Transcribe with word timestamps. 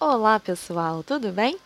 Olá, 0.00 0.38
pessoal, 0.38 1.02
tudo 1.02 1.32
bem? 1.32 1.58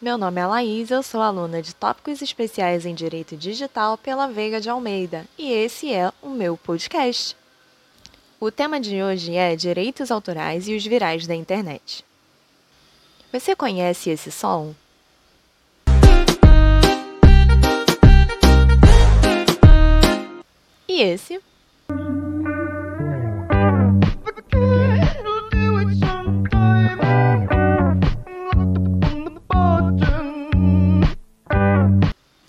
Meu 0.00 0.16
nome 0.16 0.40
é 0.40 0.46
Laís, 0.46 0.90
eu 0.90 1.02
sou 1.02 1.20
aluna 1.20 1.60
de 1.60 1.74
Tópicos 1.74 2.22
Especiais 2.22 2.86
em 2.86 2.94
Direito 2.94 3.36
Digital 3.36 3.98
pela 3.98 4.26
Veiga 4.26 4.58
de 4.58 4.70
Almeida 4.70 5.26
e 5.36 5.52
esse 5.52 5.92
é 5.92 6.10
o 6.22 6.30
meu 6.30 6.56
podcast. 6.56 7.36
O 8.40 8.50
tema 8.50 8.80
de 8.80 9.02
hoje 9.02 9.36
é 9.36 9.54
Direitos 9.54 10.10
Autorais 10.10 10.66
e 10.66 10.74
os 10.74 10.82
Virais 10.82 11.26
da 11.26 11.34
Internet. 11.34 12.02
Você 13.30 13.54
conhece 13.54 14.08
esse 14.08 14.32
som? 14.32 14.74
E 20.88 21.02
esse? 21.02 21.38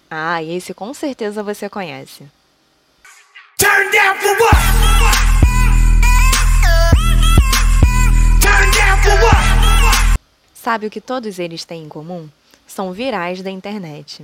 Ah, 0.09 0.43
esse 0.43 0.73
com 0.73 0.93
certeza 0.93 1.41
você 1.41 1.67
conhece. 1.67 2.25
Turn 3.57 3.91
down 3.91 4.15
for 4.17 4.37
what? 4.39 4.55
Turn 8.41 8.71
down 8.71 8.97
for 9.03 9.23
what? 9.23 10.19
Sabe 10.53 10.87
o 10.87 10.89
que 10.91 11.01
todos 11.01 11.39
eles 11.39 11.65
têm 11.65 11.83
em 11.83 11.89
comum? 11.89 12.29
São 12.67 12.91
virais 12.91 13.41
da 13.41 13.49
internet. 13.49 14.23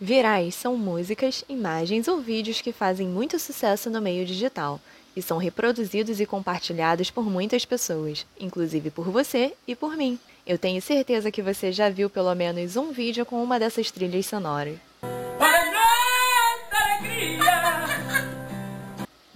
Virais 0.00 0.56
são 0.56 0.76
músicas, 0.76 1.44
imagens 1.48 2.08
ou 2.08 2.20
vídeos 2.20 2.60
que 2.60 2.72
fazem 2.72 3.06
muito 3.06 3.38
sucesso 3.38 3.88
no 3.88 4.00
meio 4.00 4.26
digital 4.26 4.80
e 5.14 5.22
são 5.22 5.38
reproduzidos 5.38 6.18
e 6.18 6.26
compartilhados 6.26 7.10
por 7.10 7.24
muitas 7.24 7.64
pessoas, 7.64 8.26
inclusive 8.40 8.90
por 8.90 9.10
você 9.10 9.52
e 9.68 9.76
por 9.76 9.96
mim. 9.96 10.18
Eu 10.44 10.58
tenho 10.58 10.82
certeza 10.82 11.30
que 11.30 11.42
você 11.42 11.70
já 11.70 11.88
viu 11.88 12.10
pelo 12.10 12.34
menos 12.34 12.74
um 12.76 12.90
vídeo 12.90 13.24
com 13.24 13.40
uma 13.42 13.60
dessas 13.60 13.92
trilhas 13.92 14.26
sonoras. 14.26 14.91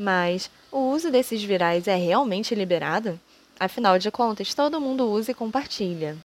Mas 0.06 0.48
o 0.70 0.92
uso 0.92 1.10
desses 1.10 1.42
virais 1.42 1.88
é 1.88 1.96
realmente 1.96 2.54
liberado? 2.54 3.18
Afinal 3.58 3.98
de 3.98 4.08
contas, 4.08 4.54
todo 4.54 4.80
mundo 4.80 5.10
usa 5.10 5.32
e 5.32 5.34
compartilha. 5.34 6.16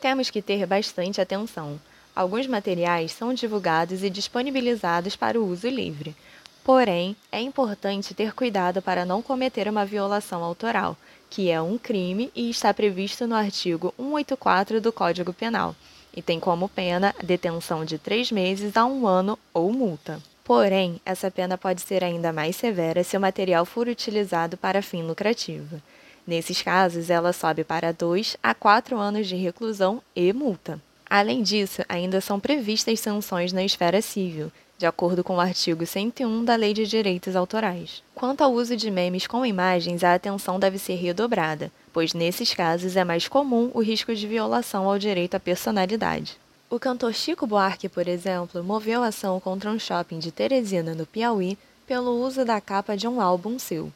Temos 0.00 0.30
que 0.30 0.42
ter 0.42 0.66
bastante 0.66 1.20
atenção. 1.20 1.80
Alguns 2.12 2.48
materiais 2.48 3.12
são 3.12 3.32
divulgados 3.32 4.02
e 4.02 4.10
disponibilizados 4.10 5.14
para 5.14 5.40
o 5.40 5.46
uso 5.46 5.68
livre. 5.68 6.16
Porém, 6.64 7.14
é 7.30 7.40
importante 7.40 8.14
ter 8.14 8.34
cuidado 8.34 8.82
para 8.82 9.04
não 9.04 9.22
cometer 9.22 9.68
uma 9.68 9.86
violação 9.86 10.42
autoral, 10.42 10.96
que 11.30 11.52
é 11.52 11.62
um 11.62 11.78
crime 11.78 12.32
e 12.34 12.50
está 12.50 12.74
previsto 12.74 13.28
no 13.28 13.36
artigo 13.36 13.94
184 13.96 14.80
do 14.80 14.92
Código 14.92 15.32
Penal 15.32 15.76
e 16.14 16.20
tem 16.20 16.38
como 16.38 16.68
pena 16.68 17.14
detenção 17.22 17.84
de 17.84 17.98
três 17.98 18.30
meses 18.30 18.76
a 18.76 18.84
um 18.84 19.06
ano 19.06 19.38
ou 19.52 19.72
multa. 19.72 20.20
Porém, 20.44 21.00
essa 21.04 21.30
pena 21.30 21.56
pode 21.56 21.80
ser 21.80 22.02
ainda 22.02 22.32
mais 22.32 22.56
severa 22.56 23.04
se 23.04 23.16
o 23.16 23.20
material 23.20 23.64
for 23.64 23.88
utilizado 23.88 24.56
para 24.56 24.82
fim 24.82 25.02
lucrativo. 25.02 25.80
Nesses 26.26 26.62
casos, 26.62 27.10
ela 27.10 27.32
sobe 27.32 27.64
para 27.64 27.92
dois 27.92 28.36
a 28.42 28.54
quatro 28.54 28.98
anos 28.98 29.26
de 29.26 29.36
reclusão 29.36 30.02
e 30.14 30.32
multa. 30.32 30.80
Além 31.08 31.42
disso, 31.42 31.82
ainda 31.88 32.20
são 32.20 32.40
previstas 32.40 33.00
sanções 33.00 33.52
na 33.52 33.64
esfera 33.64 34.00
civil, 34.00 34.50
de 34.82 34.86
acordo 34.86 35.22
com 35.22 35.36
o 35.36 35.40
artigo 35.40 35.86
101 35.86 36.44
da 36.44 36.56
Lei 36.56 36.74
de 36.74 36.84
Direitos 36.84 37.36
Autorais. 37.36 38.02
Quanto 38.16 38.42
ao 38.42 38.52
uso 38.52 38.76
de 38.76 38.90
memes 38.90 39.28
com 39.28 39.46
imagens, 39.46 40.02
a 40.02 40.12
atenção 40.12 40.58
deve 40.58 40.76
ser 40.76 40.96
redobrada, 40.96 41.70
pois 41.92 42.12
nesses 42.12 42.52
casos 42.52 42.96
é 42.96 43.04
mais 43.04 43.28
comum 43.28 43.70
o 43.74 43.80
risco 43.80 44.12
de 44.12 44.26
violação 44.26 44.88
ao 44.90 44.98
direito 44.98 45.36
à 45.36 45.40
personalidade. 45.40 46.36
O 46.68 46.80
cantor 46.80 47.14
Chico 47.14 47.46
Buarque, 47.46 47.88
por 47.88 48.08
exemplo, 48.08 48.64
moveu 48.64 49.04
ação 49.04 49.38
contra 49.38 49.70
um 49.70 49.78
shopping 49.78 50.18
de 50.18 50.32
Teresina, 50.32 50.96
no 50.96 51.06
Piauí, 51.06 51.56
pelo 51.86 52.20
uso 52.20 52.44
da 52.44 52.60
capa 52.60 52.96
de 52.96 53.06
um 53.06 53.20
álbum 53.20 53.60
seu. 53.60 53.92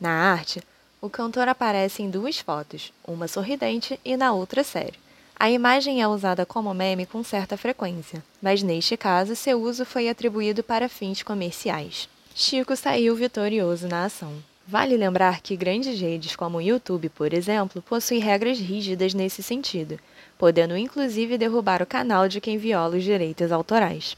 Na 0.00 0.32
arte, 0.32 0.62
o 0.98 1.10
cantor 1.10 1.46
aparece 1.46 2.02
em 2.02 2.08
duas 2.08 2.38
fotos, 2.38 2.90
uma 3.06 3.28
sorridente 3.28 4.00
e 4.02 4.16
na 4.16 4.32
outra 4.32 4.64
sério. 4.64 4.98
A 5.38 5.50
imagem 5.50 6.00
é 6.00 6.08
usada 6.08 6.46
como 6.46 6.72
meme 6.72 7.04
com 7.04 7.22
certa 7.22 7.58
frequência, 7.58 8.24
mas 8.40 8.62
neste 8.62 8.96
caso 8.96 9.36
seu 9.36 9.60
uso 9.60 9.84
foi 9.84 10.08
atribuído 10.08 10.62
para 10.62 10.88
fins 10.88 11.22
comerciais. 11.22 12.08
Chico 12.34 12.74
saiu 12.74 13.14
vitorioso 13.14 13.86
na 13.86 14.06
ação. 14.06 14.32
Vale 14.66 14.96
lembrar 14.96 15.42
que 15.42 15.54
grandes 15.54 16.00
redes 16.00 16.34
como 16.34 16.56
o 16.56 16.62
YouTube, 16.62 17.10
por 17.10 17.34
exemplo, 17.34 17.82
possuem 17.82 18.18
regras 18.18 18.58
rígidas 18.58 19.12
nesse 19.12 19.42
sentido, 19.42 20.00
podendo 20.38 20.74
inclusive 20.74 21.36
derrubar 21.36 21.82
o 21.82 21.86
canal 21.86 22.28
de 22.28 22.40
quem 22.40 22.56
viola 22.56 22.96
os 22.96 23.04
direitos 23.04 23.52
autorais. 23.52 24.16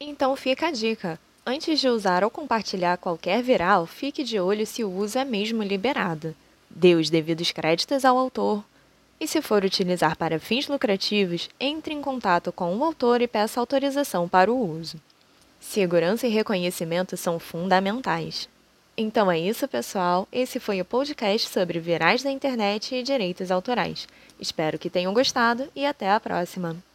Então 0.00 0.36
fica 0.36 0.68
a 0.68 0.70
dica: 0.70 1.18
antes 1.44 1.80
de 1.80 1.88
usar 1.88 2.22
ou 2.22 2.30
compartilhar 2.30 2.98
qualquer 2.98 3.42
viral, 3.42 3.84
fique 3.84 4.22
de 4.22 4.38
olho 4.38 4.64
se 4.64 4.84
o 4.84 4.90
uso 4.90 5.18
é 5.18 5.24
mesmo 5.24 5.62
liberado. 5.62 6.36
Dê 6.70 6.94
os 6.94 7.10
devidos 7.10 7.50
créditos 7.50 8.04
ao 8.04 8.16
autor, 8.16 8.64
e 9.22 9.28
se 9.28 9.40
for 9.40 9.64
utilizar 9.64 10.16
para 10.16 10.40
fins 10.40 10.66
lucrativos, 10.66 11.48
entre 11.60 11.94
em 11.94 12.02
contato 12.02 12.50
com 12.50 12.76
o 12.76 12.82
autor 12.82 13.22
e 13.22 13.28
peça 13.28 13.60
autorização 13.60 14.28
para 14.28 14.52
o 14.52 14.68
uso. 14.68 15.00
Segurança 15.60 16.26
e 16.26 16.30
reconhecimento 16.30 17.16
são 17.16 17.38
fundamentais. 17.38 18.48
Então 18.96 19.30
é 19.30 19.38
isso, 19.38 19.68
pessoal. 19.68 20.26
Esse 20.32 20.58
foi 20.58 20.80
o 20.80 20.84
podcast 20.84 21.48
sobre 21.48 21.78
virais 21.78 22.24
da 22.24 22.32
internet 22.32 22.96
e 22.96 23.02
direitos 23.04 23.52
autorais. 23.52 24.08
Espero 24.40 24.76
que 24.76 24.90
tenham 24.90 25.14
gostado 25.14 25.68
e 25.76 25.86
até 25.86 26.10
a 26.10 26.18
próxima! 26.18 26.91